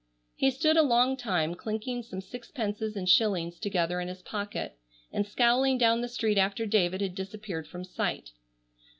[0.35, 4.75] He stood a long time clinking some sixpences and shillings together in his pocket,
[5.11, 8.31] and scowling down the street after David had disappeared from sight.